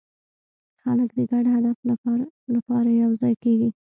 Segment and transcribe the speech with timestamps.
[0.81, 1.77] خلک د ګډ هدف
[2.55, 3.69] لپاره یوځای کېږي.